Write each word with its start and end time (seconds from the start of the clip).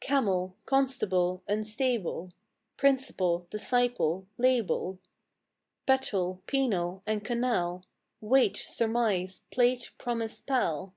Camel; 0.00 0.56
constable, 0.64 1.42
unstable; 1.46 2.32
Principle, 2.78 3.46
disciple; 3.50 4.26
label; 4.38 4.98
Petal, 5.84 6.40
penal 6.46 7.02
and 7.04 7.22
canal; 7.22 7.84
Wait, 8.22 8.56
surmise, 8.56 9.44
plait, 9.50 9.90
promise; 9.98 10.40
pal. 10.40 10.94